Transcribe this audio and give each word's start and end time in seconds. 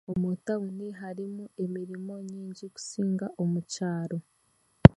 Omu 0.11 0.29
tawuni 0.45 0.87
harimu 0.99 1.43
emirimo 1.63 2.13
nyingi 2.31 2.65
kusinga 2.73 3.25
omu 3.41 3.59
kyaro. 3.71 4.17